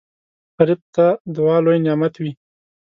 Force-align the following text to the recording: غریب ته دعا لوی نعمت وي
غریب 0.57 0.79
ته 0.95 1.05
دعا 1.35 1.55
لوی 1.65 1.77
نعمت 1.85 2.13
وي 2.21 2.31